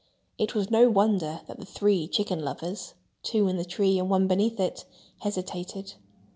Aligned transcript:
It 0.39 0.55
was 0.55 0.71
no 0.71 0.89
wonder 0.89 1.41
that 1.47 1.59
the 1.59 1.65
three 1.67 2.07
chicken 2.07 2.39
lovers 2.43 2.95
(two 3.21 3.47
in 3.47 3.57
the 3.57 3.63
tree 3.63 3.99
and 3.99 4.09
one 4.09 4.25
beneath 4.27 4.59
it) 4.59 4.83
hesitated. 5.19 5.93